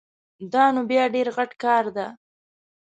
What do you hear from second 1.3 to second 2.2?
غټ کار ده